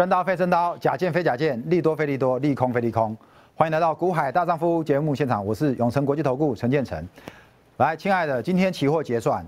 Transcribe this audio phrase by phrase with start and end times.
[0.00, 3.14] 真刀非真刀，假剑非假剑，利多非利多，利空非利空。
[3.54, 7.06] 欢迎来到股海大丈夫节目现场，我是永诚国际投顾陈建成。
[7.76, 9.44] 来，亲爱的，今天期货结算，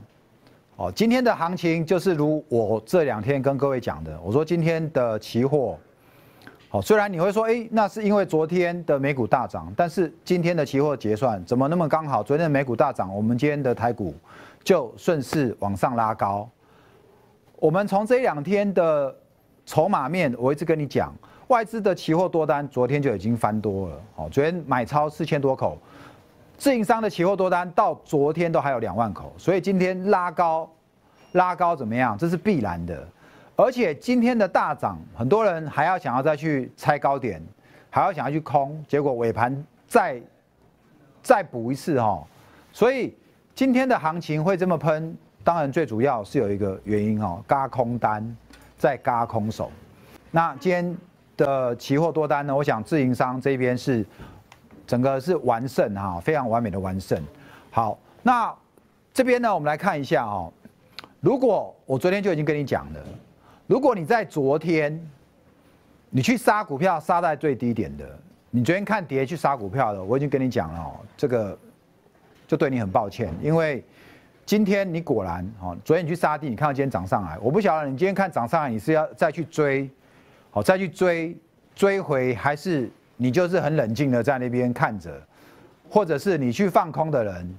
[0.76, 5.78] 哦，今天的行情就是如我这两天跟各位讲的，我说今天的期货，
[6.70, 12.22] 哦，虽然你会说，哎，那是因为昨天的美股大涨，但是今天的期货结算怎么那么刚好？
[12.22, 14.14] 昨天的美股大涨，我们今天的台股
[14.62, 16.46] 就顺势往上拉高。
[17.56, 19.16] 我们从这两天的
[19.64, 21.12] 筹码面，我一直跟你讲，
[21.48, 24.00] 外资的期货多单昨天就已经翻多了。
[24.16, 25.78] 哦，昨天买超四千多口，
[26.58, 30.68] 自营商的期货多单到昨天都还有两万口，所以今天拉高，
[31.32, 32.16] 拉高怎么样？
[32.18, 33.06] 这是必然的。
[33.54, 37.40] 而且今天的大涨，很多人还要想要再去猜高点，
[37.90, 40.20] 还要想要去空，结果尾盘再
[41.22, 42.24] 再补一次哈。
[42.72, 43.14] 所以
[43.54, 48.36] 今天的行情会这么喷，当然最主要是有一个原因哈，嘎空单。
[48.82, 49.70] 在嘎空手，
[50.32, 50.98] 那今天
[51.36, 52.56] 的期货多单呢？
[52.56, 54.04] 我想自营商这边是
[54.88, 57.22] 整个是完胜哈，非常完美的完胜。
[57.70, 58.52] 好，那
[59.14, 60.52] 这边呢，我们来看一下哦。
[61.20, 63.00] 如果我昨天就已经跟你讲了，
[63.68, 65.00] 如果你在昨天
[66.10, 68.04] 你去杀股票杀在最低点的，
[68.50, 71.56] 你昨天看跌去杀股票的，我已经跟你讲了哦，这个
[72.48, 73.84] 就对你很抱歉，因为。
[74.44, 79.88] 今天你果然哦，昨天你去杀地，你看到今天涨上来，我不晓得你今天看涨上来，你是要再去追，
[80.50, 81.36] 好再去追
[81.74, 85.10] 追回，还是你就是很冷静的在那边看着，
[85.88, 87.58] 或者是你去放空的人，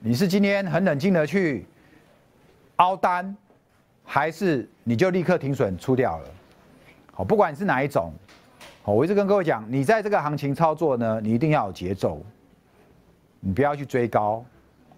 [0.00, 1.64] 你是今天很冷静的去
[2.76, 3.34] 凹单，
[4.04, 6.28] 还是你就立刻停损出掉了？
[7.12, 8.12] 好，不管你是哪一种，
[8.82, 12.20] 好，我一直跟各位讲，你在这个行情操作呢，你一定要有节奏，
[13.38, 14.44] 你不要去追高。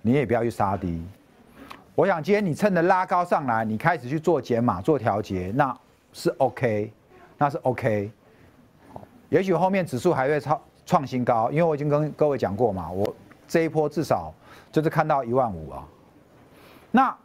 [0.07, 1.03] 你也不要去杀低，
[1.95, 5.75] 我想今天你趁着拉高上来，你开始去做减码、做调节，那
[6.13, 6.93] 是 OK，
[7.39, 8.11] 那是 OK。
[9.31, 13.17] 也许后面指数还会创创新高，因为我已经跟各位讲过嘛，我
[13.49, 14.31] 这一波至少
[14.71, 15.89] 就是看到一万五啊。
[16.91, 17.17] 那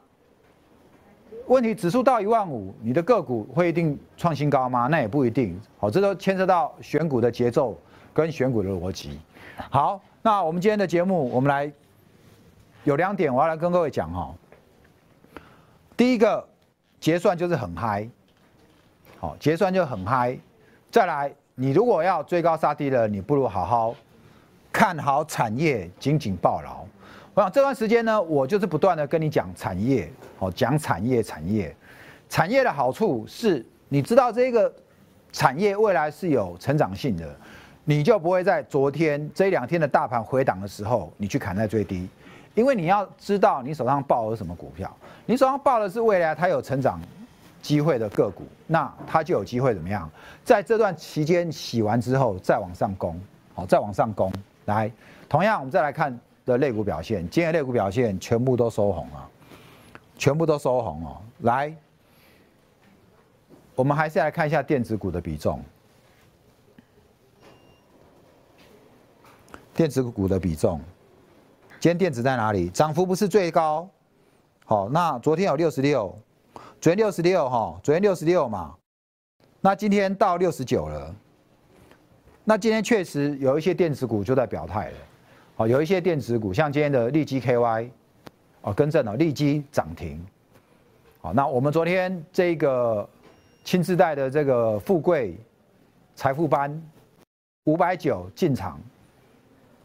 [1.47, 4.87] 问题指数到一万五，你的个股会一定创新高吗？
[4.87, 5.59] 那也不一定。
[5.77, 7.77] 好，这都牵涉到选股的节奏
[8.13, 9.19] 跟选股的逻辑。
[9.69, 11.69] 好，那我们今天的节目，我们来。
[12.83, 14.33] 有两点我要来跟各位讲哈。
[15.97, 16.47] 第一个
[16.99, 18.07] 结算就是很嗨，
[19.19, 20.37] 好结算就很嗨。
[20.89, 23.95] 再来，你如果要追高杀低了，你不如好好
[24.71, 26.85] 看好产业，紧紧抱牢。
[27.33, 31.75] 我想这段时间呢，我就是不断的跟你讲产业，好讲产业产业。
[32.29, 34.73] 产业的好处是，你知道这个
[35.31, 37.35] 产业未来是有成长性的，
[37.83, 42.07] 你就不会在昨天这两天的大盘回档的时候，你去砍在最低。
[42.59, 44.93] 因为你要知道你手上抱的是什么股票，
[45.25, 46.99] 你手上抱的是未来它有成长
[47.61, 50.11] 机会的个股，那它就有机会怎么样？
[50.43, 53.17] 在这段期间洗完之后再往上攻，
[53.55, 54.29] 好，再往上攻。
[54.65, 54.91] 来，
[55.29, 59.29] 同样我们再来看的类股表现，今天类股表现全部都收红啊，
[60.17, 61.21] 全部都收红哦。
[61.43, 61.73] 来，
[63.73, 65.63] 我们还是来看一下电子股的比重，
[69.73, 70.81] 电子股的比重。
[71.79, 72.69] 今天电子在哪里？
[72.69, 73.89] 涨幅不是最高，
[74.65, 76.13] 好，那昨天有六十六，
[76.81, 78.75] 昨天六十六哈，昨天六十六嘛，
[79.61, 81.15] 那今天到六十九了，
[82.43, 84.97] 那今天确实有一些电子股就在表态了，
[85.55, 87.89] 好，有一些电子股像今天的利基 KY，
[88.59, 90.21] 哦，更正了，利基涨停，
[91.21, 93.07] 好，那我们昨天这个
[93.63, 95.39] 亲自带的这个富贵
[96.13, 96.77] 财富班
[97.63, 98.77] 五百九进场。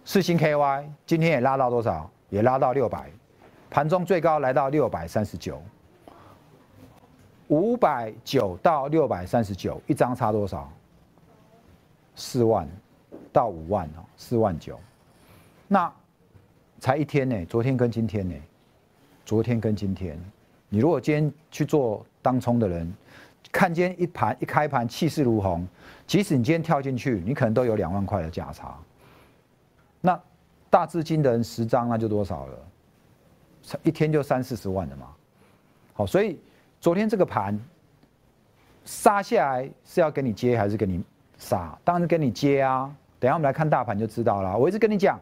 [0.07, 2.11] 四星 KY 今天也拉到多少？
[2.29, 3.11] 也拉到六百，
[3.71, 5.63] 盘中最高来到六百三十九，
[7.49, 10.71] 五百九到六百三十九，一张差多少？
[12.17, 12.69] 四万
[13.33, 14.79] 到五万哦，四万九。
[15.67, 15.91] 那
[16.81, 18.35] 才一天呢，昨天跟今天呢，
[19.25, 20.19] 昨天跟今天，
[20.69, 22.93] 你如果今天去做当冲的人，
[23.51, 25.67] 看今天一盘一开盘气势如虹，
[26.07, 28.77] 即使你今天跳进去，你可能都有两万块的价差。
[30.75, 32.59] 大资金的人十张那就多少了？
[33.85, 35.07] 一天就三四十万的嘛。
[35.93, 36.37] 好，所以
[36.81, 37.57] 昨天这个盘
[38.85, 41.01] 杀下来是要给你接还是给你
[41.39, 41.79] 杀？
[41.85, 42.93] 当然是跟你接啊。
[43.21, 44.59] 等下我们来看大盘就知道了。
[44.59, 45.17] 我一直跟你讲，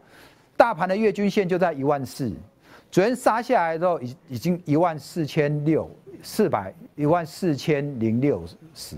[0.57, 2.33] 大盘的月均线就在一万四，
[2.89, 5.87] 昨天杀下来之后已已经一万四千六
[6.23, 8.97] 四百一万四千零六十。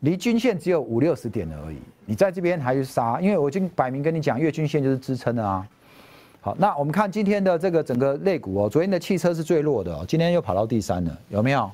[0.00, 3.18] 离均线只有五六十点而已，你在这边还去杀？
[3.18, 5.66] 因为我已经摆明跟你讲，月均线就是支撑的啊。
[6.46, 11.68] 好，那我们看今天的这个整个类股哦，昨天的汽车是最弱的哦，今天又跑到第三了，有没有？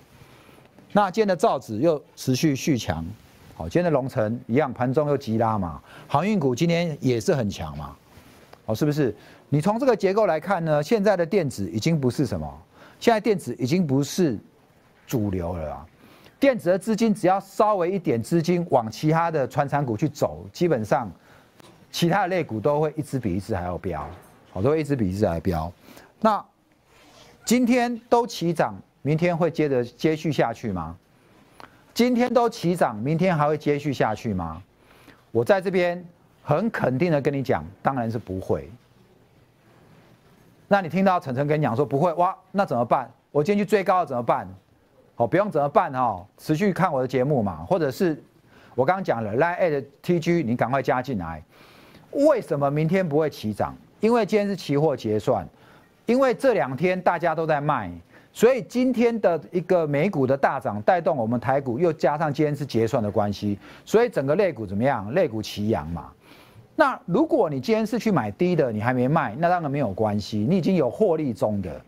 [0.93, 3.05] 那今天的造纸又持续续强，
[3.55, 5.79] 好，今天的龙城一样，盘中又急拉嘛，
[6.09, 7.95] 航运股今天也是很强嘛，
[8.65, 9.15] 好，是不是？
[9.51, 12.51] 你从这个结构来看呢，现在的电子已经不是什么，
[12.99, 14.39] 现在电子已经不是
[15.07, 15.87] 主流了啊。
[16.41, 21.13] 电子的资金只要稍微一点资金往其他的传产股去走，基本上
[21.91, 24.09] 其他的类股都会一支比一支还要飙，
[24.53, 25.73] 好，都一直比一直来飙。
[26.21, 26.45] 那
[27.45, 30.97] 今天都齐涨，明天会接着接续下去吗？
[31.95, 34.63] 今天都齐涨，明天还会接续下去吗？
[35.31, 36.05] 我在这边
[36.43, 38.71] 很肯定的跟你讲，当然是不会。
[40.69, 43.11] 那你听到晨晨跟你讲说不会哇，那怎么办？
[43.31, 44.47] 我今天去追高怎么办？
[45.17, 48.23] 哦，不用怎么办哦，持续看我的节目嘛，或者是
[48.75, 51.43] 我刚刚讲了，Line at TG，你赶快加进来。
[52.13, 53.77] 为什么明天不会起涨？
[54.03, 55.47] 因为今天是期货结算，
[56.07, 57.89] 因为这两天大家都在卖，
[58.33, 65.09] 所以今天的一个美股的大涨带动我们台股，又加上今天是结算的关系，所以整个类股怎么样？
[65.15, 66.11] 类股齐扬嘛。
[66.75, 71.81] 那如果你今天是去买低的，你还没卖，那当然没有关系，你已经有获利中的。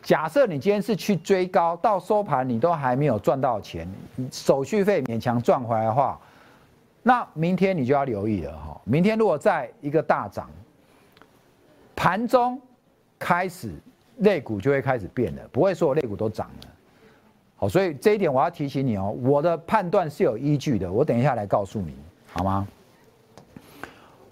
[0.00, 3.92] 假设你今天是去追高，到收盘你都还没有赚到钱，
[4.30, 6.16] 手续费勉强赚回来的话，
[7.02, 8.80] 那明天你就要留意了哈。
[8.84, 10.48] 明天如果在一个大涨，
[11.98, 12.60] 盘中
[13.18, 13.72] 开始
[14.18, 16.68] 类股就会开始变了，不会所有类股都涨了。
[17.56, 21.96] 好，所以这一点我要提醒你哦，我的判断是有依据的，我等一下来告诉你，
[22.32, 22.68] 好吗？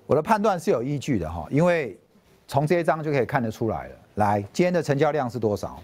[0.07, 1.99] 我的判断是有依据的哈，因为
[2.47, 3.97] 从这一张就可以看得出来了。
[4.15, 5.83] 来，今天的成交量是多少？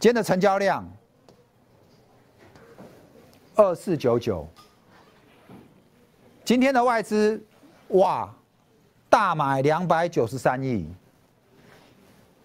[0.00, 0.84] 今天的成交量
[3.54, 4.44] 二四九九。
[6.44, 7.40] 今天的外资
[7.90, 8.28] 哇，
[9.14, 10.92] 大买两百九十三亿。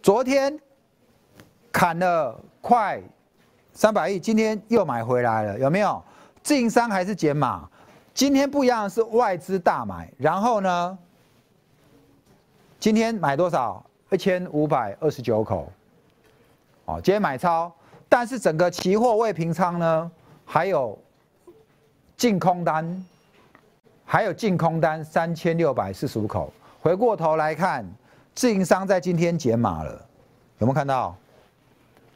[0.04, 0.56] 昨天
[1.72, 3.02] 砍了快
[3.74, 6.00] 三百亿，今天又买回来了，有没有？
[6.44, 7.68] 自营商还是减码？
[8.14, 10.96] 今天不一样是外资大买，然后呢，
[12.80, 13.84] 今天买多少？
[14.12, 15.72] 一千五百二十九口，
[16.86, 17.74] 哦，今天买超，
[18.08, 20.12] 但是整个期货未平仓呢，
[20.46, 20.96] 还有
[22.16, 23.06] 净空单，
[24.12, 26.52] 还有净空单三千六百四十五口。
[26.82, 27.86] 回过头来看，
[28.34, 29.92] 自营商在今天解码了，
[30.58, 31.16] 有没有看到？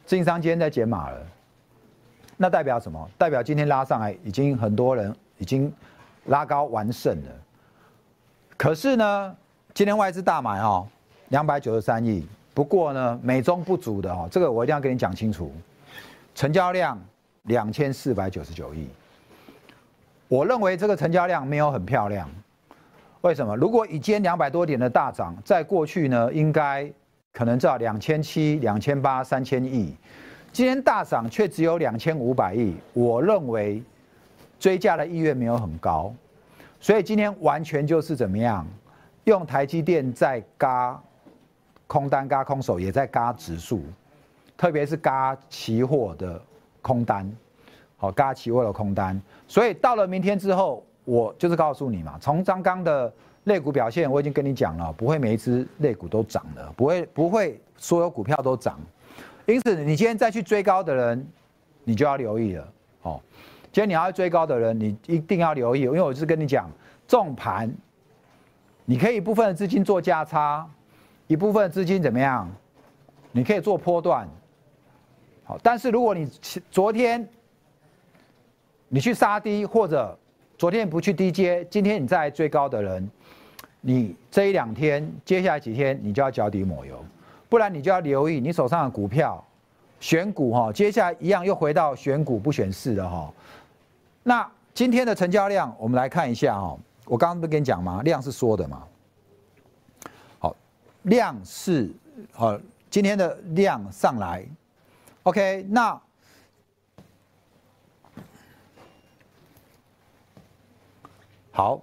[0.04, 1.24] 自营商今天在解码了，
[2.36, 3.08] 那代表什么？
[3.16, 5.72] 代表今天拉上来，已经很多人已经
[6.24, 7.30] 拉高完胜了。
[8.56, 9.36] 可是呢，
[9.72, 10.84] 今天外资大买哦。
[11.28, 15.52] 两百九十三亿，不过呢，美中不足的哦，这个我一定要跟你讲清楚。
[16.34, 17.00] 成交量
[17.44, 18.88] 两千四百九十九亿，
[20.28, 22.28] 我认为这个成交量没有很漂亮。
[23.20, 23.56] 为什么？
[23.56, 26.90] 如果以今天两百多点的大涨，在过去呢，应该
[27.32, 29.96] 可能在两千七、两千八、三千亿，
[30.52, 33.82] 今天大涨却只有两千五百亿，我认为
[34.58, 36.12] 追加的意愿没有很高，
[36.80, 38.66] 所以今天完全就是怎么样，
[39.24, 41.00] 用台积电在嘎。
[41.86, 43.82] 空单嘎空手也在嘎指数，
[44.56, 46.40] 特别是嘎期货的
[46.80, 47.30] 空单，
[48.04, 49.18] 哦嘎期货的空单，
[49.48, 53.10] 所以到了明天之后，我就是告诉你嘛，从刚刚的
[53.44, 58.78] 类股表现，我已经跟你讲了，不会每一只类股都涨的，不会不会所有股票都涨，
[59.46, 61.26] 因此你今天再去追高的人，
[61.84, 62.68] 你就要留意了，
[63.02, 63.20] 哦，
[63.72, 66.70] 今天你要追高的人，你一定要留意，因为我是跟你讲，
[67.08, 67.72] 重盘，
[68.84, 70.68] 你可以部分的资金做价差。
[71.26, 72.46] 一部分资金怎么样？
[73.32, 74.28] 你可以做波段，
[75.42, 76.30] 好，但是如果你
[76.70, 77.26] 昨天
[78.94, 80.16] 你去杀低，或者
[80.56, 83.10] 昨天不去低接，今天你再追高的人，
[83.80, 87.04] 你这一两天，接下来几天你就要脚底抹油，
[87.48, 89.44] 不然你就要留意你手上的股票
[89.98, 93.34] 选股哈，接下来一样又回到选股不选市的哈。
[94.22, 98.00] 那今天的成交量，我们来看一下哈，我刚刚不跟你讲吗？
[98.04, 98.84] 量是缩的嘛。
[100.38, 100.54] 好
[101.02, 101.90] 量是，
[102.30, 102.56] 好，
[102.88, 104.46] 今天的量上来
[105.24, 106.00] ，OK，那
[111.56, 111.80] 好，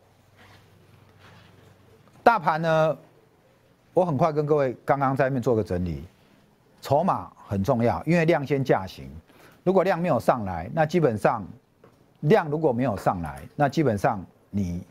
[2.22, 2.98] 大盘呢，
[3.94, 6.04] 我很快跟各位刚刚在那边做个整理，
[6.82, 9.10] 筹码很重要，因为量先价行，
[9.64, 11.42] 如果量没有上来，那基本上
[12.20, 14.84] 量如果没有上来，那基本上你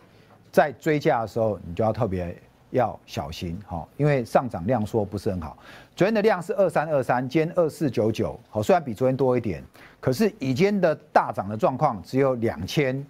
[0.51, 2.35] 在追价的时候，你就要特别。
[2.73, 5.59] 要小心哈，因为上涨量缩不是很好。
[5.97, 9.61] 昨天的量是二三二三，今天二四九九，好，虽然比昨天多一点，
[9.99, 13.05] 可是以今天的大涨的状况只有两千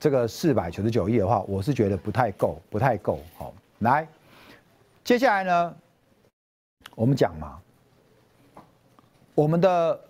[0.00, 3.20] 这个四百九十九亿的话，我是觉得不太够，不太够。
[3.36, 4.08] 好，来，
[5.04, 5.76] 接下来呢，
[6.94, 7.60] 我们讲嘛，
[9.34, 10.00] 我们的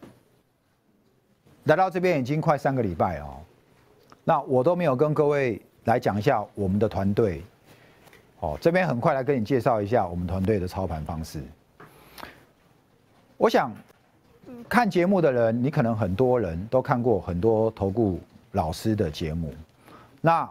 [1.65, 3.41] 来到这边已经快三个礼拜哦，
[4.23, 7.43] 那我都没有跟各位来讲一下我们的团队。
[8.39, 11.43] 哦，这边很快来跟你介绍一下我们团队的操盘方式。
[13.37, 13.71] 我想
[14.69, 18.21] 看节目的人，你可能很多人都看过很多投顾
[18.53, 19.53] 老师的节目。
[20.21, 20.49] 那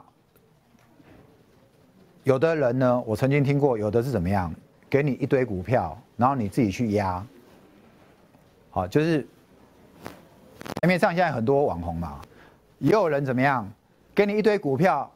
[2.23, 4.53] 有的人呢，我曾经听过，有的是怎么样，
[4.89, 7.25] 给你一堆股票，然后你自己去压。
[8.71, 9.25] 好，就是
[10.81, 12.19] 台面上现在很多网红嘛，
[12.77, 13.67] 也有人怎么样，
[14.13, 15.09] 给你一堆股票。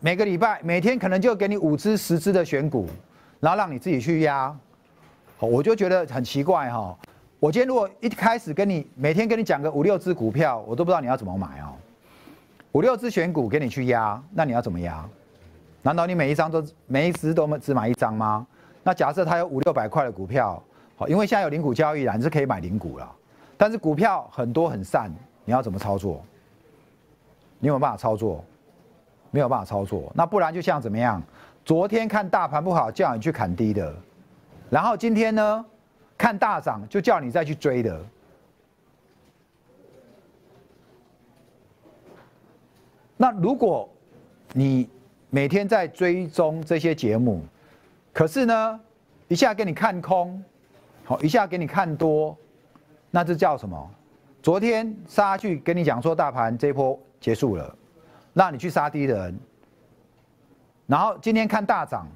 [0.00, 2.88] 每个礼拜每天可能就给你五只十只的选股，
[3.40, 4.56] 然后让你自己去压，
[5.40, 6.96] 我就觉得很奇怪哈。
[7.40, 11.74] 我今天如果一开始跟你每天跟你讲个五六只股票，我都不知道你要怎么买哦。
[12.78, 15.04] 五六只选股给你去压，那你要怎么压？
[15.82, 18.46] 难道你每一张都每一只都只买一张吗？
[18.84, 20.62] 那假设它有五六百块的股票，
[20.94, 23.12] 好，因为现在有零股交易啦，你是可以买零股了。
[23.56, 25.12] 但是股票很多很散，
[25.44, 26.24] 你要怎么操作？
[27.58, 28.44] 你有没有办法操作？
[29.32, 31.20] 没有办法操作，那不然就像怎么样？
[31.64, 33.92] 昨天看大盘不好，叫你去砍低的，
[34.70, 35.64] 然后今天呢，
[36.16, 38.00] 看大涨就叫你再去追的。
[43.18, 43.86] 那如果
[44.54, 44.88] 你
[45.28, 47.42] 每天在追踪这些节目，
[48.14, 48.80] 可是呢，
[49.28, 50.42] 一下给你看空，
[51.04, 52.34] 好，一下给你看多，
[53.10, 53.90] 那这叫什么？
[54.42, 57.74] 昨天杀去跟你讲说大盘这波结束了。
[58.34, 59.38] 让你去杀低的人，
[60.86, 62.06] 然后今天看大涨，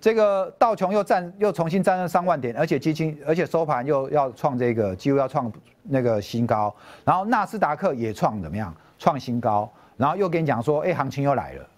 [0.00, 5.52] 这个道琼又站又重新站上三万点，而且基金而且收盘又要创这个几乎要创
[5.84, 11.68] 那个新高，然后纳斯达克也创怎么样创新高，然后又跟你讲说，哎，行情又来了，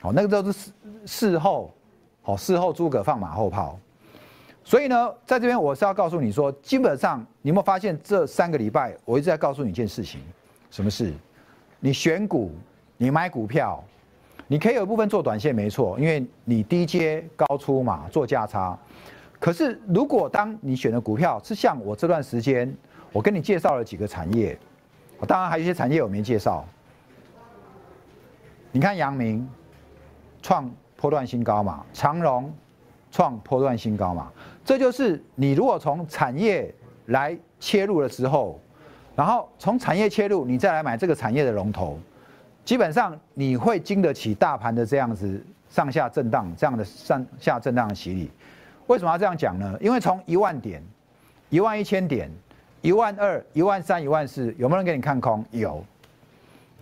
[0.00, 0.72] 好，那个都是事
[1.04, 1.74] 事后，
[2.22, 3.78] 好事后诸葛放马后炮，
[4.62, 10.20] 所以呢，在这边我是要告诉你说，基本上你有没有发现这三个礼拜我一直在告诉你一件事情，
[10.70, 11.12] 什么事？
[11.80, 12.52] 你选股，
[12.96, 13.82] 你买股票，
[14.46, 18.78] 你可以有一部分做短线，没错，因为你低阶高出嘛，做价差。
[19.40, 22.72] 可是如果当你选的股票是像我这段时间，
[23.10, 24.56] 我跟你介绍了几个产业，
[25.26, 26.64] 当然还有一些产业我没介绍。
[28.72, 29.48] 你看阳明
[30.42, 32.52] 创波段新高嘛，长荣
[33.10, 34.30] 创波段新高嘛，
[34.64, 36.74] 这就是你如果从产业
[37.06, 38.60] 来切入的时候。
[39.16, 41.98] 然后从产业切入，你再来买这个产业的龙头，
[42.64, 48.30] 基本上你会经得起大盘的这样子上下震荡，这样的上下震荡的洗礼。
[48.86, 49.76] 为什么要这样讲呢？
[49.78, 50.82] 因为从一万点、
[51.50, 52.30] 一万一千点、
[52.80, 55.44] 一万二、一万三、一万四，有没有人给你看空？
[55.50, 55.84] 有。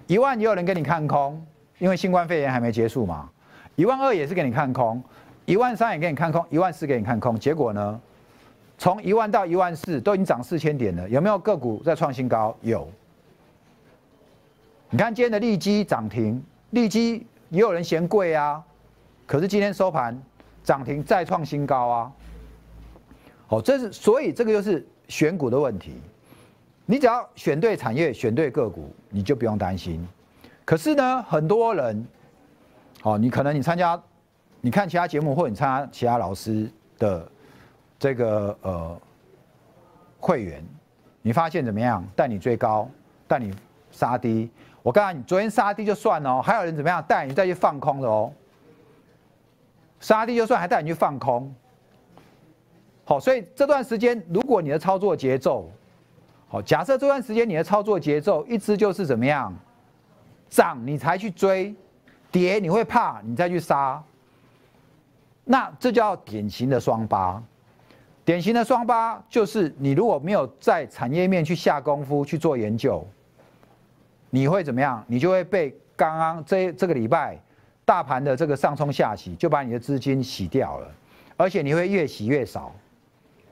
[0.06, 1.44] 一万也有人给你看空，
[1.78, 3.28] 因为新冠肺炎还没结束嘛。
[3.76, 5.02] 一万二也是给你看空，
[5.44, 8.00] 一万三也给你看空，一万四给你看空，结果呢？
[8.76, 12.56] 从一万到一万四都已经涨四千点了，有没有个股在创新高？
[12.62, 12.88] 有。
[14.90, 18.62] 你看今天的利基涨停，利基也有人嫌贵啊，
[19.26, 20.20] 可是今天收盘
[20.62, 22.12] 涨停再创新高啊。
[23.46, 25.94] 好，这是所以这个就是选股的问题。
[26.86, 30.06] 你只要选对产业、选对个股，你就不用担心。
[30.68, 32.06] 可是呢，很多人，
[33.02, 33.98] 哦，你可能你参加，
[34.60, 37.26] 你看其他节目或者你参加其他老师的。
[37.98, 39.00] 这个呃
[40.20, 40.62] 会员，
[41.22, 42.06] 你发现怎么样？
[42.14, 42.86] 带你追高，
[43.26, 43.52] 带你
[43.90, 44.50] 杀低。
[44.82, 48.30] 我告诉你，昨天杀低就算了哦，还有人怎么样带你再去放空的哦？
[50.00, 51.50] 杀低就算，还带你去放空。
[53.06, 55.70] 好，所以这段时间，如果你的操作节奏，
[56.46, 59.50] 好，假设这段时间你的操作节奏一直就是怎么样，
[60.48, 61.74] 涨你才去追，
[62.30, 64.02] 跌你会怕你再去杀，
[65.44, 67.42] 那这叫典型的双八。
[68.24, 73.06] 典型的双八就是你如果没有在产业面去下功夫去做研究，
[74.28, 75.02] 你会怎么样？
[75.06, 77.38] 你就会被刚刚这这个礼拜
[77.86, 80.90] 大盘的这个上冲下洗，就把你的资金洗掉了，
[81.38, 82.74] 而且你会越洗越少，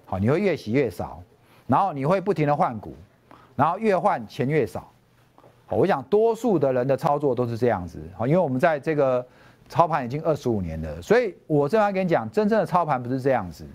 [0.04, 1.22] 好，你会越洗越少，
[1.66, 2.94] 然后你会不停的换股，
[3.54, 4.92] 然后越换钱越少。
[5.68, 9.26] 我想多数的人的操作都是这样子，好，因为我们在这个
[9.68, 13.66] 操盘已经二十五年了，所以我这边跟你讲，真正的操盘不是这样子。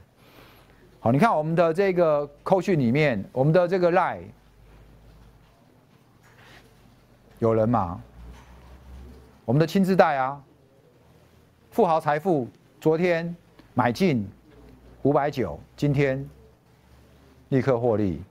[1.02, 4.22] 好，你看我们的这个扣讯里面，我们的这个 line
[7.40, 8.02] 有人吗？
[9.44, 10.42] 我们的亲自带啊，
[11.72, 12.48] 富豪财富
[12.80, 13.36] 昨天
[13.74, 14.26] 买进
[15.02, 16.26] 五百九，今天
[17.50, 18.22] 立刻获利。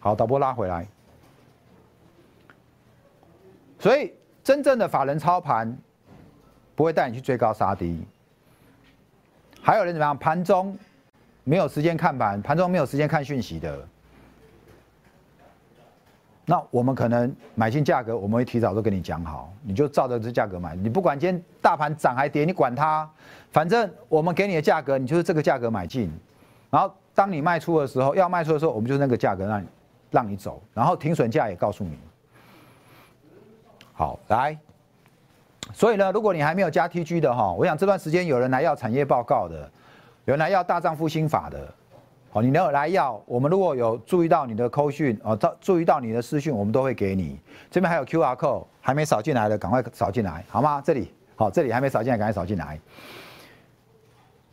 [0.00, 0.88] 好，导播拉回来。
[3.86, 4.12] 所以
[4.42, 5.78] 真正的法人操盘
[6.74, 8.04] 不会带你去追高杀低。
[9.62, 10.18] 还有人怎么样？
[10.18, 10.76] 盘中。
[11.44, 13.86] 没有时间看盘，盘中没有时间看讯息的，
[16.44, 20.74] 那我们可能买进价格，我们会提早都跟你讲好，你就照着这价格买。
[20.74, 23.08] 你不管今天大盘涨还跌，你管它，
[23.52, 26.10] 反正我们给你的价格，你就是这个价格买进。
[26.68, 29.68] 然后当你卖出的时候，要卖出的时候，我们就那个价格让你
[30.10, 31.96] 让你走，然后停损价也告诉你。
[33.96, 34.56] 好，来。
[35.72, 39.68] 所以呢，如果你还没有加 TG 的哈，我想这段时间有人来要产业报告的，
[40.26, 41.74] 有人来要大丈夫心法的。
[42.32, 47.40] 哦，你能来要，我们如果有注意到你的扣讯，哦，到注意到你的私讯，我们都会给你。
[47.70, 50.82] 这边还有 QR code，还没扫进来的赶快扫进来，好吗？
[50.84, 52.78] 这里，好，这里还没扫进来，赶快扫进来。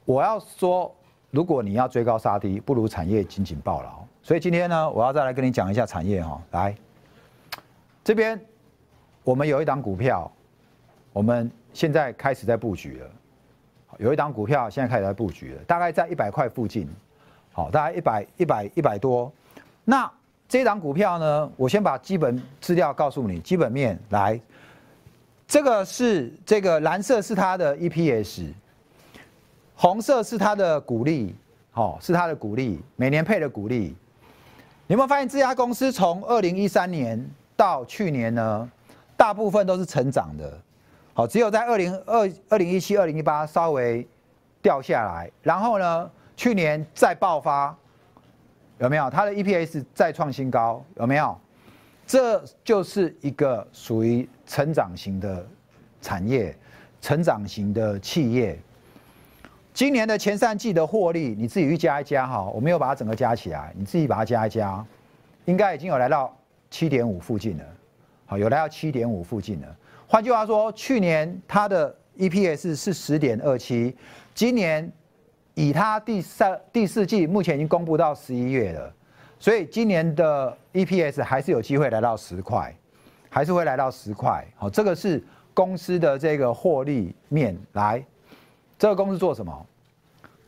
[0.05, 0.95] 我要说，
[1.29, 4.05] 如果你要追高杀低，不如产业紧紧抱牢。
[4.21, 6.41] 所以今天呢，我要再来跟你讲一下产业哈。
[6.51, 6.73] 来，
[8.01, 8.39] 这边
[9.23, 10.29] 我们有一档股票，
[11.13, 13.09] 我们现在开始在布局了。
[13.99, 16.87] 有一档股票现在开始在布局了，大概在一百块附近。
[17.51, 19.31] 好，大概一百一百一百多。
[19.85, 20.11] 那
[20.49, 21.51] 这档股票呢？
[21.55, 24.39] 我先把基本资料告诉你，基本面来。
[25.47, 28.51] 这个是这个蓝色是它的 EPS，
[29.75, 31.35] 红色是它的股利，
[31.71, 33.95] 好，是它的股利，每年配的股利。
[34.87, 37.23] 你有没有发现这家公司从二零一三年
[37.55, 38.71] 到去年呢，
[39.15, 40.61] 大部分都是成长的，
[41.13, 44.07] 好，只有在二零二二零一七、二零一八稍微
[44.61, 46.11] 掉下来，然后呢？
[46.35, 47.77] 去年再爆发，
[48.79, 49.07] 有没有？
[49.07, 51.39] 它的 EPS 再创新高，有没有？
[52.07, 55.45] 这就是一个属于成长型的
[56.01, 56.57] 产业，
[56.99, 58.59] 成长型的企业。
[59.75, 64.83] 今年的前三季的获利，你自己去加一加哈，我没有把它整个加起来，你自己把它加一加，
[65.45, 66.35] 应该已经有来到
[66.71, 67.63] 七点五附近了。
[68.37, 69.67] 有来到七点五附近了。
[70.07, 73.95] 换句话说，去年它的 EPS 是十点二七，
[74.33, 74.91] 今年。
[75.55, 78.91] 以它第三、第四季目前已经公布到十一月了，
[79.39, 82.75] 所以今年的 EPS 还是有机会来到十块，
[83.29, 84.43] 还是会来到十块。
[84.55, 88.03] 好，这个是公司的这个获利面来。
[88.79, 89.65] 这个公司做什么？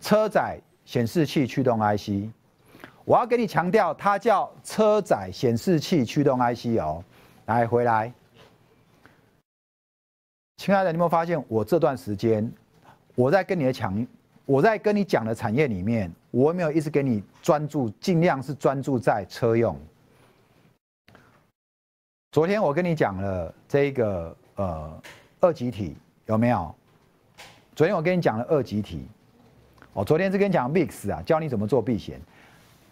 [0.01, 2.27] 车载显示器驱动 IC。
[3.03, 7.03] 我要给你强调，它叫车载显示器驱动 IC 哦。
[7.45, 8.11] 来，回来，
[10.57, 12.51] 亲爱的，你有没有发现我这段时间
[13.13, 14.05] 我在跟你的强？
[14.45, 19.79] 我在跟你讲的产业里面，我没有一直给你专注，尽量是专注在车用。
[22.31, 25.01] 昨天我跟你讲了这个呃
[25.39, 26.73] 二级体有没有？
[27.75, 29.05] 昨天我跟你讲了二级体，
[29.93, 32.19] 我昨天是跟你讲 mix 啊，教你怎么做避险。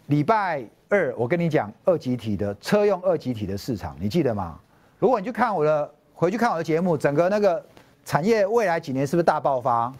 [0.06, 4.60] 礼拜二我跟你讲二级体的车用二级体的市场，你记得吗？
[5.00, 7.66] 如果你去看我的回去看我的节目，整个那个
[8.04, 9.92] 产业未来几年是不是大爆发？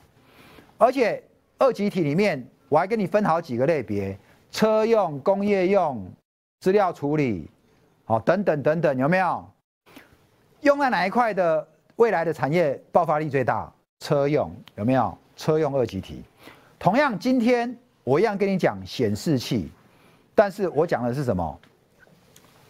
[0.79, 1.23] 而且。
[1.57, 4.19] 二级体里面，我还跟你分好几个类别：
[4.51, 6.05] 车用、工业用、
[6.61, 7.49] 资料处理，
[8.05, 9.49] 好，等等等等，有没有？
[10.63, 13.73] 用在哪一块的未来的产业爆发力最大？
[14.01, 15.17] 车用有没有？
[15.37, 16.25] 车用二级体。
[16.77, 19.71] 同样，今天我一样跟你讲显示器，
[20.35, 21.61] 但是我讲的是什么？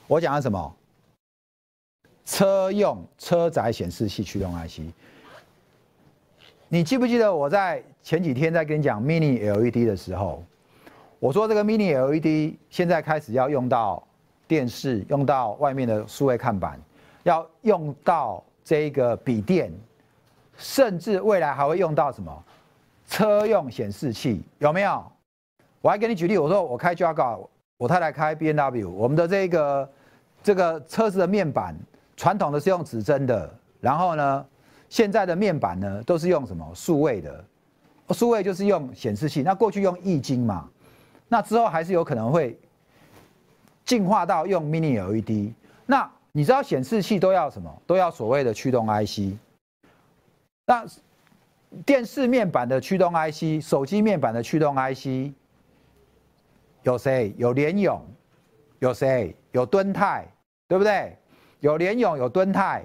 [0.07, 0.77] 我讲的什么？
[2.25, 4.81] 车用车载显示器驱动 IC。
[6.69, 10.43] 你记不记得我在前几天在跟你讲 Mini LED 的时候，
[11.19, 14.03] 我说这个 Mini LED 现在开始要用到
[14.49, 16.81] 电视，用到外面的数位看板，
[17.23, 19.73] 要用到这个笔电，
[20.57, 22.45] 甚至未来还会用到什么
[23.07, 25.05] 车用显示器，有没有？
[25.85, 29.91] 我还给你举例，我说我开 Jaguar，我太太开 B N W，我们的这个
[30.43, 31.77] 这个车子的面板，
[32.17, 34.47] 传统的是用指针的，然后呢？
[34.89, 37.45] 现在的面板呢，都是用什么数位的？
[38.15, 39.43] 数位就是用显示器。
[39.43, 40.67] 那过去用液晶嘛，
[41.29, 42.59] 那之后还是有可能会
[43.85, 45.53] 进化到用 Mini LED。
[45.85, 47.71] 那你知道显示器都要什么？
[47.87, 49.37] 都要所谓的驱动 IC。
[50.65, 50.83] 那
[51.85, 55.35] 电视面板的驱动 IC，手机面板的驱动 IC，
[56.85, 57.35] 有谁？
[57.37, 58.01] 有联咏，
[58.79, 59.35] 有谁？
[59.53, 60.27] 有敦泰，
[60.69, 61.17] 对不对？
[61.61, 62.85] 有联咏，有敦泰。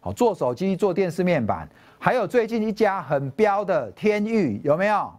[0.00, 5.12] 好，做手机、做电视面板，还有最近一家很标的天域，有没有？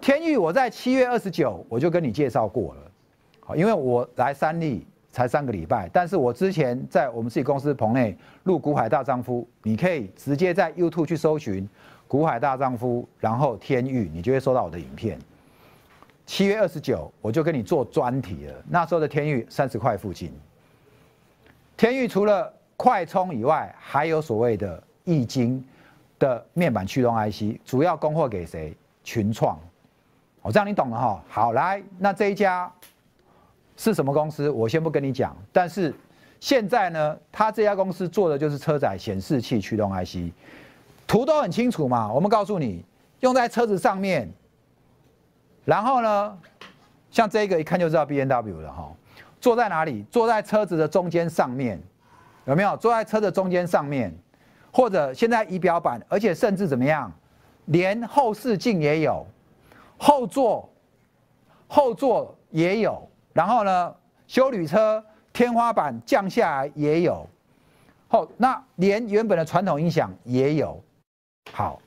[0.00, 2.80] 天域，我在七月二十九我就跟你介绍过了。
[3.40, 11.64] 好，因为我来三立才三个礼拜，但是我之前在我们自己公司棚内录《股海大丈夫》，你可以直接在 YouTube 去搜寻
[12.06, 15.18] 《股海大丈夫》，然后天域，你就会收到我的影片。
[16.28, 20.30] 七月二十九我就跟你做专题了，那时候的天域三十块附近。
[21.74, 25.64] 天域除了快充以外，还有所谓的易晶
[26.18, 28.76] 的面板驱动 IC，主要供货给谁？
[29.02, 29.58] 群创。
[30.42, 31.24] 我这样你懂了哈。
[31.30, 32.70] 好，来，那这一家
[33.78, 34.50] 是什么公司？
[34.50, 35.94] 我先不跟你讲，但是
[36.40, 40.30] 现在呢，他这家公司做的就是车载显示器驱动 IC，
[41.06, 42.12] 图都很清楚嘛。
[42.12, 42.84] 我们告诉你，
[43.20, 44.30] 用在车子上面，
[45.68, 46.38] 然后呢，
[47.10, 48.90] 像这个一看就知道 B N W 了哈。
[49.38, 50.02] 坐在哪里？
[50.10, 51.78] 坐在车子的中间上面，
[52.46, 52.74] 有没有？
[52.78, 54.10] 坐在车的中间上面，
[54.72, 57.12] 或者现在仪表板，而且甚至怎么样，
[57.66, 59.26] 连后视镜也有，
[59.98, 60.66] 后座
[61.66, 63.94] 后座也有，然后呢，
[64.26, 65.04] 修旅车
[65.34, 67.28] 天花板降下来也有，
[68.08, 70.82] 后那连原本的传统音响也有，
[71.52, 71.78] 好，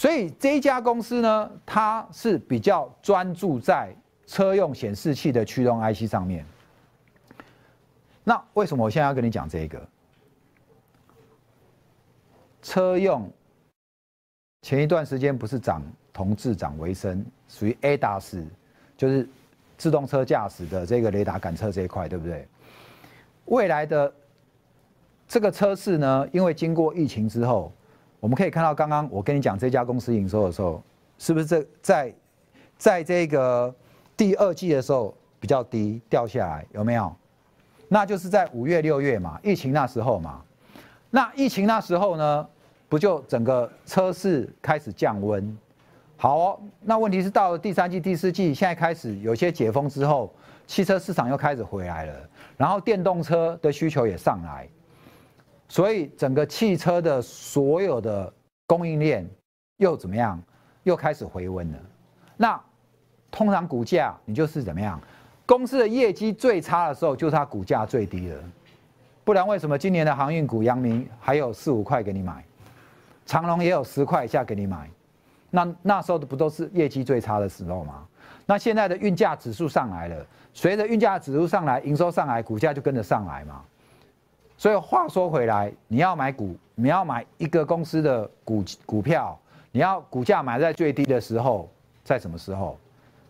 [0.00, 3.94] 所以这一家公司呢，它是比较专注在
[4.26, 6.42] 车用显示器的驱动 IC 上面。
[8.24, 9.86] 那为什么我现在要跟你讲这个？
[12.62, 13.30] 车用
[14.62, 15.82] 前一段时间不是涨
[16.14, 18.42] 同质涨为升，属于 ADAS，
[18.96, 19.28] 就是
[19.76, 22.48] 自动车驾驶的这个雷达感测这一块，对不对？
[23.44, 24.10] 未来的
[25.28, 27.70] 这个车市呢，因为经过疫情之后，
[28.20, 30.82] 我们可以看到刚刚我跟你讲这家公司营收的时候，
[31.18, 32.14] 是不是这在
[32.78, 33.74] 在这个
[34.16, 37.12] 第二季的时候比较低掉下来，有没有？
[37.88, 40.42] 那就是在五月六月嘛，疫情那时候嘛。
[41.10, 42.46] 那疫情那时候呢，
[42.88, 45.58] 不就整个车市开始降温？
[46.16, 50.32] 好哦，那问题是到了第三季、第四季，现在开始有些解封之后，
[50.66, 52.14] 汽车市场又开始回来了，
[52.56, 54.68] 然后电动车的需求也上来，
[55.70, 58.30] 所以整个汽车的所有的
[58.66, 59.24] 供应链
[59.76, 60.42] 又怎么样？
[60.82, 61.78] 又开始回温了。
[62.36, 62.60] 那
[63.30, 65.00] 通常股价你就是怎么样？
[65.46, 68.38] 公司的业绩最差的时候，就是它股价最低了。
[69.22, 72.44] 不然为什么今年的航运股，阳明还有四五块给你买，
[73.24, 74.90] 长隆也有十块以下给你买？
[75.50, 78.04] 那那时候的不都是业绩最差的时候吗？
[78.44, 83.62] 那现在的运价指数上来了，随着运价指数上来，营收上来，股价就跟着上来嘛。
[84.60, 89.40] 所以话说回来，你要买股，你要买一个公司的股股票，
[89.72, 91.66] 你要股价买在最低的时候，
[92.04, 92.76] 在什么时候？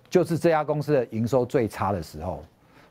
[0.09, 2.43] 就是这家公司的营收最差的时候，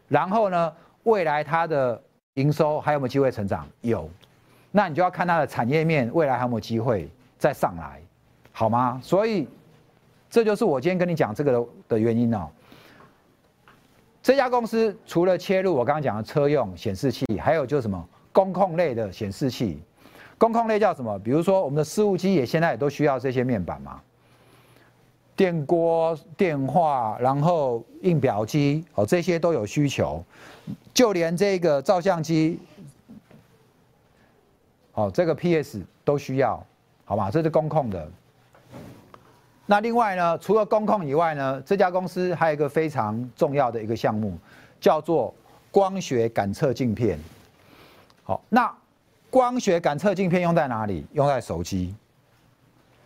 [0.08, 0.74] 然后呢，
[1.04, 2.02] 未来它的
[2.36, 3.68] 营收还有没有机会成长？
[3.82, 4.10] 有，
[4.72, 8.02] 那你就要看它的产业面未来还有没有机会再上来，
[8.54, 9.02] 好吗？
[9.04, 9.50] 所以
[10.30, 12.48] 这就是我今天跟你讲这个的原因哦。
[14.24, 19.82] 这家公司除了切入我刚刚讲的车用显示器，还有就是什么工控类的显示器，
[20.38, 21.18] 工控类叫什么？
[21.20, 24.00] 比如说我们的事务机也现在也都需要这些面板嘛。
[25.36, 30.22] 电锅、电话，然后印表机，哦，这些都有需求，
[30.94, 32.60] 就连这个照相机，
[34.96, 36.62] 哦，这个 PS 都需要，
[37.06, 37.32] 好吧？
[37.32, 38.12] 这是工控的。
[39.66, 44.38] 那另外呢，除了工控以外呢，这家公司还有一个非常重要的一个项目，
[44.82, 45.34] 叫做
[45.72, 47.18] 光学感测镜片。
[48.30, 48.72] 好，那
[49.32, 51.04] 光学感测镜片用在哪里？
[51.14, 51.96] 用在手机，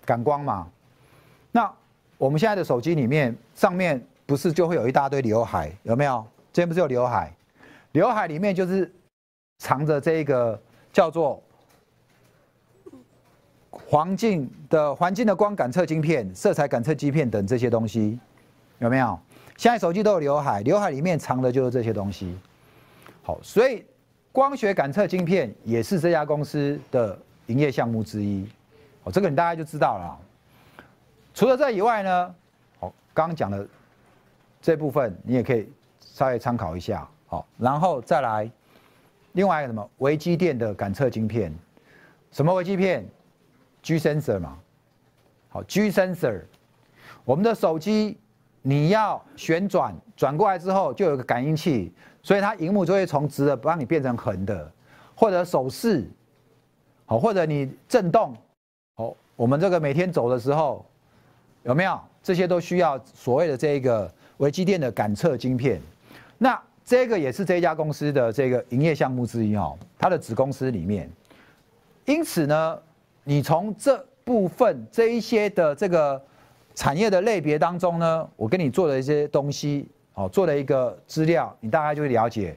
[0.03, 0.67] 感光嘛。
[1.49, 1.73] 那
[2.17, 6.27] 我们现在的手机里面，上面不是就会有一大堆刘海，有没有？
[6.51, 7.31] 这边不是有刘海？
[7.93, 8.93] 刘海里面就是
[9.59, 11.41] 藏着这个叫做
[13.71, 18.19] 环境的环境的光感测镜片、色彩感测晶片等这些东西，
[18.79, 19.17] 有没有？
[19.55, 22.38] 现在手机都有刘海，刘海里面藏的就是这些东西。
[23.21, 23.86] 好，所以
[24.34, 27.15] 光学感测晶片也是这家公司的
[27.46, 28.43] 营业项目之一。
[29.04, 30.19] 哦，这个你大概就知道了。
[31.36, 32.36] 除了这以外呢，
[32.80, 33.67] 好，刚刚讲的
[34.60, 38.50] 这部分你也可以稍微参考一下，好，然后再来
[39.34, 41.54] 另外一个什么微机电的感测晶片，
[42.32, 43.08] 什么微机片
[43.84, 44.58] ？G sensor 嘛，
[45.50, 46.41] 好，G sensor，
[47.24, 48.17] 我们的手机
[48.63, 54.71] 你要旋转转过来之后就有个感应器，所以它荧幕就会从直的帮你变成横的，
[55.13, 56.10] 或者手势，
[57.06, 58.36] 好，或者你震动，
[58.95, 60.84] 好，我们这个每天走的时候。
[61.65, 65.80] 有没有这些都需要所谓的这个微机电的感测晶片？
[66.38, 71.10] 那这个也是这家公司的这个营业项目之一哦，它的子公司里面。
[72.04, 72.78] 因此呢，
[73.23, 76.21] 你从这部分这一些的这个
[76.75, 82.55] 产业的类别当中呢，我跟你做了一些东西哦，做了一个资料，你大概就会了解，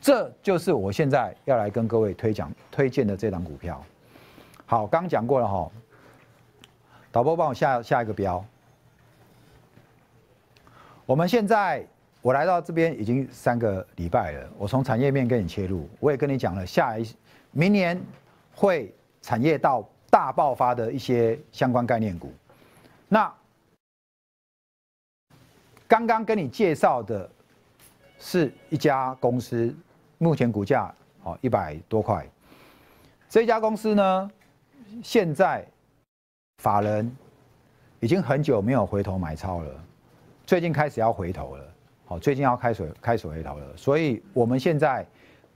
[0.00, 3.82] 这就是我现在要来跟各位推讲推荐的这档股票。
[4.66, 5.70] 好，刚讲过了哈。
[7.10, 8.42] 导播帮我下下一个标。
[11.04, 11.84] 我们现在
[12.22, 17.06] 我来到这边已经三个礼拜了，我从产业面跟你切入，我也跟你讲了下一
[17.50, 18.00] 明年
[18.54, 22.32] 会产业到大爆发的一些相关概念股。
[23.08, 23.30] 那
[25.92, 27.28] 刚刚跟你介绍的
[28.18, 29.76] 是一家公司，
[30.16, 30.90] 目前股价
[31.22, 32.26] 好一百多块。
[33.28, 34.30] 这家公司呢，
[35.02, 35.62] 现在
[36.62, 37.14] 法人
[38.00, 39.70] 已经很久没有回头买超了，
[40.46, 41.64] 最近开始要回头了，
[42.06, 45.06] 好，最近要开始开始回头了，所以我们现在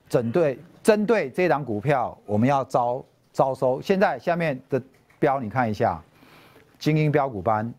[0.07, 3.81] 针对针对这档股票，我们要招招收。
[3.81, 4.83] 现在下面的
[5.19, 5.99] 标你看一下，
[6.79, 7.73] 精英标股班。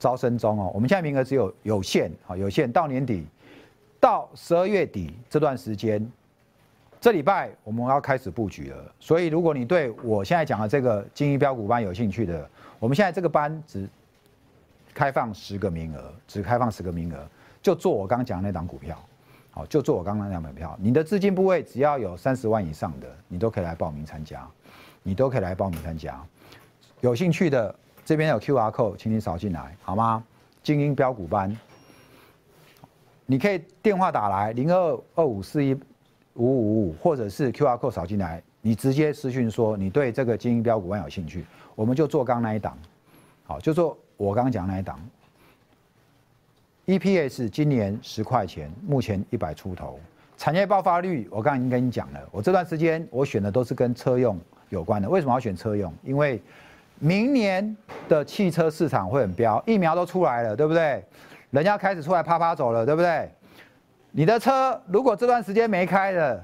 [0.00, 3.26] 招生中哦，我们现在名额只有有限，好有限，到年底，
[4.00, 6.10] 到十二月底这段时间，
[6.98, 8.94] 这礼拜我们要开始布局了。
[8.98, 13.86] 所以如果你对我现在讲的这个精英标股班有兴趣的，我们现在这个班只
[14.94, 17.28] 开放十个名额，只开放十个名额，
[17.60, 18.98] 就做我刚刚讲的那档股票，
[19.50, 20.74] 好，就做我刚刚那档股票。
[20.80, 24.48] 你的资金部位只要有三十万以上的，你都可以来报名参加，
[25.02, 26.18] 你都可以来报名参加，
[27.02, 27.74] 有兴趣的。
[28.04, 30.22] 这边有 Q R code，请你扫进来好吗？
[30.62, 31.56] 精英标股班，
[33.24, 35.74] 你可以电话打来零二二五四一
[36.34, 42.76] 五五五，或者是 Q R code 扫进来，你直接私讯说你对这个精英标股班有兴趣，我们就做刚那一档，
[43.44, 45.00] 好，就做我刚刚讲那一档。
[46.86, 49.98] E P S 今年十块钱，目前一百出头，
[50.36, 55.92] 产业爆发率我刚刚已经跟你讲了，我这段时间我选的都是跟车用有关的，为什么要选车用？
[56.02, 56.42] 因为
[57.00, 57.76] 明年
[58.08, 61.02] 的汽车市场会很飙，疫苗都出来了，对不对？
[61.50, 63.28] 人家开始出来啪啪走了，对不对？
[64.12, 66.40] 你的车如果这段时间没开了，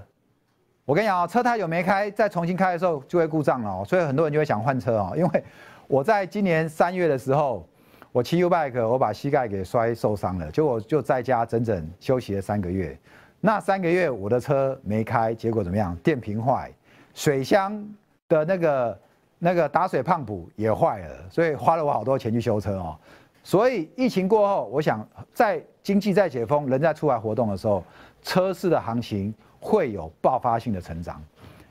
[0.86, 3.84] 我跟你讲啊，车胎有没开，再重新开的时候就会故障了。
[3.84, 5.44] 所以很多人就会想换车哦，因为
[5.88, 7.68] 我在今年三月的时候，
[8.10, 12.98] 我骑 U bike，我把膝盖给摔受伤了，就我就在家整整休息了三个月。
[13.40, 15.94] 那三个月我的车没开，结果怎么样？
[15.96, 16.72] 电瓶坏，
[17.14, 17.86] 水箱
[18.26, 18.98] 的那个。
[19.38, 22.96] 那个打水胖补也坏了，所以花了我好多钱去修车哦。
[23.42, 27.84] 所以疫情过后，我想在经济在解封、人在出来活动的时候，
[28.22, 31.22] 车市的行情会有爆发性的成长。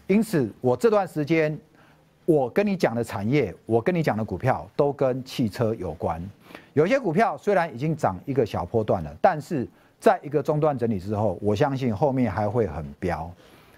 [0.08, 1.58] 因此，我这段时间
[2.25, 6.21] 我跟你讲的产业，我跟你讲的股票都跟汽车有关。
[6.73, 9.67] 有些股票虽然已经涨一个小波段了，但是
[9.99, 13.30] 在一个中段整理之后，我相信后面还会很飙。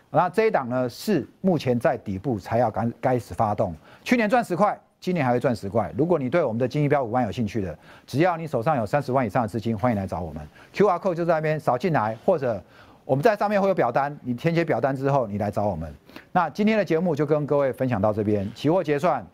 [0.10, 5.94] 那这一档呢是目前在底部才要开开始发动，去年赚十块，今年还会赚十块。
[5.98, 10.42] 如果你对我们的金一标五万有兴趣的，只要你手上有三十万以上的资金，欢迎来找我们。
[10.74, 12.64] Q R code 就在那边扫进来，或者
[13.04, 15.94] 我们在上面会有表单，你填写表单之后，你来找我们。
[16.32, 19.26] 那今天的节目就跟各位分享到这边，期货结算，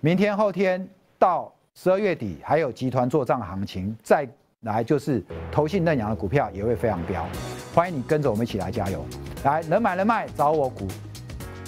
[0.00, 0.88] 明天后天
[1.18, 4.28] 到十二月底还有集团做账行情再。
[4.64, 7.24] 来就是投信嫩养的股票也会非常飙，
[7.74, 9.04] 欢迎你跟着我们一起来加油。
[9.44, 10.86] 来能买能卖找我股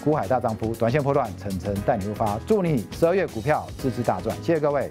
[0.04, 4.90] 股海大丈夫，短线破断，层层带你出发，祝你十二月股票支支大赚，谢谢各位。